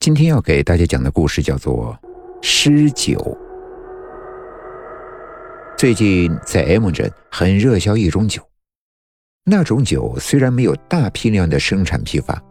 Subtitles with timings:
[0.00, 1.94] 今天要给大家讲的故事叫做
[2.40, 3.18] 《诗酒》。
[5.76, 8.40] 最近在 M 镇很热销一种酒，
[9.44, 12.42] 那种酒虽然没有大批量的生产批发，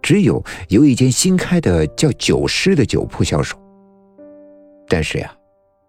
[0.00, 3.54] 只有有一间新开的叫“酒师”的酒铺销售，
[4.88, 5.36] 但是呀，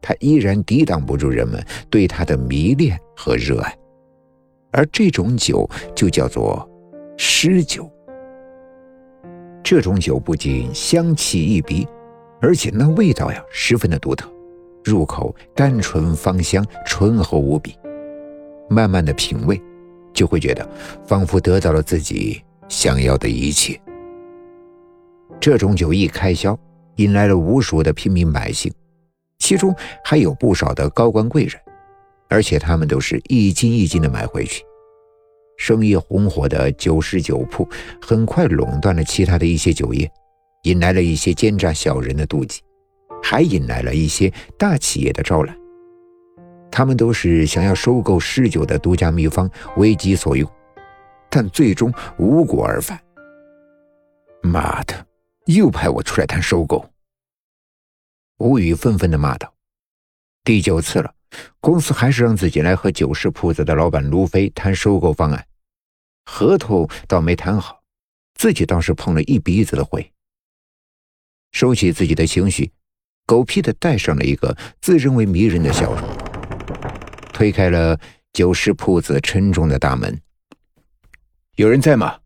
[0.02, 3.73] 它依然抵挡不住人们对它的迷恋和热爱，
[4.73, 5.66] 而这种酒
[5.96, 6.70] 就叫做
[7.18, 7.89] “诗酒”。
[9.66, 11.87] 这种酒不仅香气一鼻，
[12.39, 14.32] 而且那味道呀十分的独特，
[14.83, 17.75] 入口甘醇芳香，醇厚无比。
[18.69, 19.60] 慢慢的品味，
[20.14, 20.69] 就会觉得
[21.04, 23.82] 仿佛得到了自己想要的一切。
[25.39, 26.55] 这种酒一开销，
[26.97, 28.71] 引来了无数的平民百姓，
[29.39, 31.60] 其中还有不少的高官贵人，
[32.30, 34.63] 而且他们都是一斤一斤的买回去。
[35.58, 37.67] 生意红火的酒市酒铺
[38.02, 40.11] 很快垄断了其他的一些酒业，
[40.63, 42.61] 引来了一些奸诈小人的妒忌，
[43.23, 45.57] 还引来了一些大企业的招揽。
[46.71, 50.49] 他们都是想要收购诗酒的独家秘方为己所用，
[51.30, 52.99] 但最终无果而返。
[54.41, 54.93] 妈的，
[55.45, 56.83] 又派我出来谈收购！
[58.39, 59.52] 吴宇愤愤地骂道
[60.43, 61.09] ：“第九次了。”
[61.59, 65.47] 公司还是让自己来和酒市铺子的老板卢飞谈收购方案，
[66.25, 67.83] 合同倒没谈好，
[68.36, 70.11] 自己倒是碰了一鼻子的灰。
[71.52, 72.72] 收起自己的情绪，
[73.25, 76.02] 狗屁的带上了一个自认为迷人的笑容，
[77.31, 77.99] 推开了
[78.33, 80.22] 酒市铺子沉重的大门。
[81.55, 82.20] 有人在吗？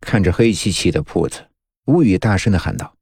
[0.00, 1.46] 看着黑漆漆的铺子，
[1.84, 2.96] 吴宇大声的喊道：“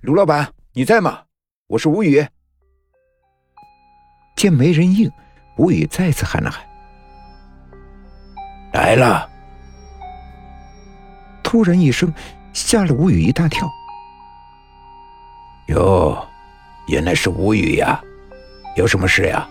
[0.00, 1.24] 卢老板，你在吗？
[1.66, 2.26] 我是吴宇。”
[4.38, 5.10] 见没人应，
[5.56, 6.64] 吴宇再次喊了喊
[8.72, 9.28] ：“来了！”
[11.42, 12.14] 突然一声，
[12.52, 13.68] 吓了吴宇一大跳。
[15.66, 16.24] 哟，
[16.86, 18.00] 原来是吴宇呀！
[18.76, 19.44] 有什么事呀？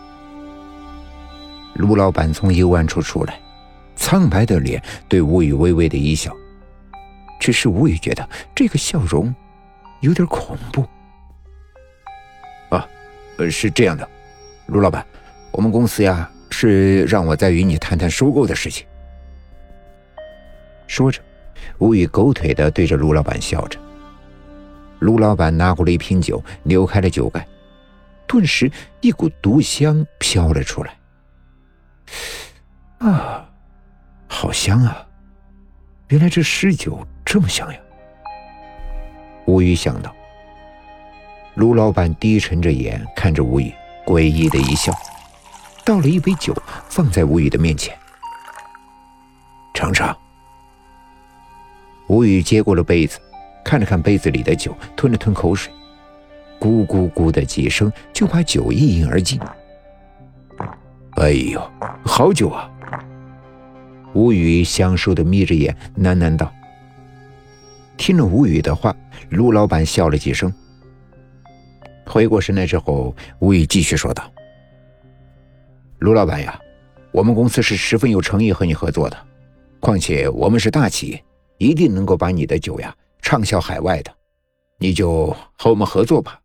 [1.74, 3.38] 卢老板从幽暗处出来，
[3.98, 6.34] 苍白的脸对吴宇微微的一笑。
[7.42, 9.36] 只是吴宇觉得这个笑容
[10.00, 10.82] 有点恐怖。
[12.70, 12.88] 啊，
[13.38, 14.10] 呃，是这样的。
[14.68, 15.06] 卢老板，
[15.52, 18.86] 我们公司呀是让我再与你谈谈收购的事情。
[20.88, 21.22] 说着，
[21.78, 23.80] 吴宇狗腿的对着卢老板笑着。
[25.00, 27.48] 卢老板拿过了一瓶酒，扭开了酒盖，
[28.28, 28.70] 顿时
[29.00, 30.98] 一股毒香飘了出来。
[32.98, 33.50] 啊，
[34.28, 35.08] 好香啊！
[36.10, 37.80] 原来这诗酒这么香呀！
[39.46, 40.14] 吴宇想到。
[41.56, 43.72] 卢老板低沉着眼看着吴宇。
[44.08, 44.94] 诡异的一笑，
[45.84, 46.56] 倒了一杯酒
[46.88, 47.94] 放在吴宇的面前，
[49.74, 50.18] 尝尝。
[52.08, 53.20] 吴宇接过了杯子，
[53.66, 55.74] 看了看杯子里的酒，吞了吞口水，
[56.58, 59.38] 咕咕咕的几声就把酒一饮而尽。
[61.18, 61.62] 哎呦，
[62.06, 62.72] 好酒啊！
[64.14, 66.50] 吴宇享受的眯着眼喃喃道。
[67.98, 68.96] 听了吴宇的话，
[69.28, 70.54] 卢老板笑了几声。
[72.08, 74.32] 回过神来之后，吴宇继续说道
[76.00, 76.60] ：“卢老板呀，
[77.12, 79.28] 我们公司是十分有诚意和你合作的，
[79.80, 81.26] 况且我们是大企业，
[81.58, 84.16] 一定能够把你的酒呀畅销海外的，
[84.80, 86.42] 你就和我们合作吧。”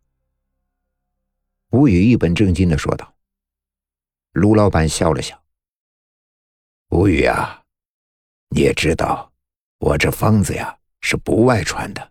[1.70, 3.14] 吴宇一本正经的说道。
[4.32, 5.40] 卢老板笑了笑
[6.90, 7.62] ：“吴宇啊，
[8.48, 9.30] 你也知道，
[9.78, 12.10] 我这方子呀是不外传的，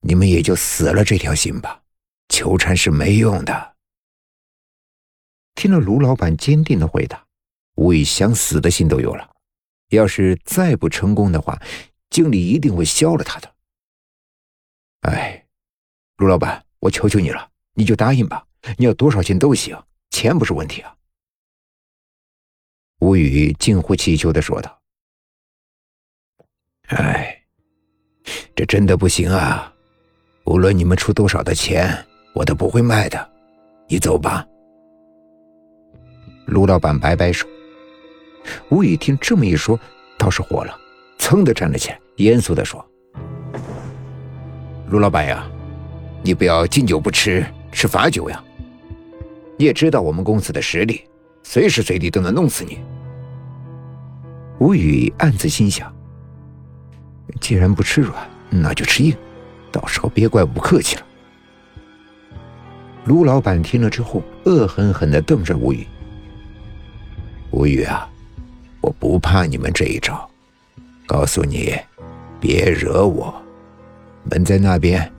[0.00, 1.82] 你们也就死了这条心吧。”
[2.30, 3.76] 求缠是没用的。
[5.54, 7.26] 听了卢老板坚定的回答，
[7.74, 9.30] 吴宇想死的心都有了。
[9.90, 11.60] 要是再不成功的话，
[12.08, 13.54] 经理一定会削了他的。
[15.00, 15.46] 哎，
[16.16, 18.46] 卢老板，我求求你了，你就答应吧。
[18.78, 19.76] 你要多少钱都行，
[20.10, 20.96] 钱不是问题啊。
[23.00, 24.80] 吴宇近乎乞求的说道
[26.88, 27.42] ：“哎，
[28.54, 29.74] 这真的不行啊！
[30.44, 33.28] 无论你们出多少的钱。”我都不会卖的，
[33.88, 34.46] 你走吧。
[36.46, 37.46] 卢老板摆摆手。
[38.70, 39.78] 吴宇听这么一说，
[40.18, 40.74] 倒是火了，
[41.18, 42.84] 噌的站了起来，严肃的说
[44.88, 45.46] ：“卢老板呀，
[46.22, 48.42] 你不要敬酒不吃吃罚酒呀！
[49.56, 51.04] 你也知道我们公司的实力，
[51.42, 52.78] 随时随地都能弄死你。”
[54.58, 55.94] 吴宇暗自心想：
[57.40, 59.14] 既然不吃软，那就吃硬，
[59.70, 61.02] 到时候别怪我不客气了。
[63.04, 65.86] 卢老板听了之后，恶狠狠地瞪着吴宇。
[67.50, 68.08] 吴宇啊，
[68.80, 70.28] 我不怕你们这一招。
[71.06, 71.74] 告诉你，
[72.38, 73.34] 别惹我，
[74.30, 75.10] 门在那边，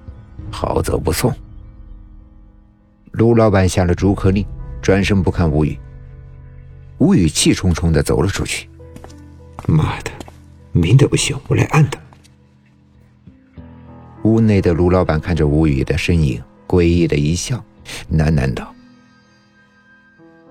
[0.49, 1.33] 好走不送。
[3.11, 4.45] 卢老板下了逐客令，
[4.81, 5.77] 转身不看吴宇。
[6.99, 8.69] 吴宇气冲冲的走了出去。
[9.67, 10.11] 妈的，
[10.71, 11.99] 明的不行，我来暗的。
[14.23, 17.61] 屋内的卢老板看着吴宇的身影，诡异的一笑，
[18.11, 18.73] 喃喃道：“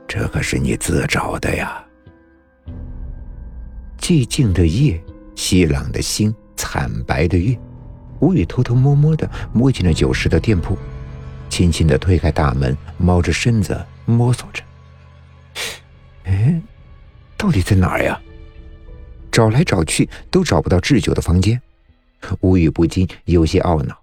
[0.09, 1.85] 这可是你自找的呀。”
[3.99, 5.03] 寂静的夜，
[5.37, 7.59] 熙攘的星，惨白的月。
[8.21, 10.77] 吴宇偷偷摸摸的摸进了酒食的店铺，
[11.49, 14.63] 轻轻的推开大门，猫着身子摸索着。
[16.25, 16.61] 哎，
[17.37, 18.21] 到底在哪儿呀？
[19.31, 21.63] 找来找去都找不到智久的房间，
[22.41, 24.00] 吴宇不禁有些懊恼。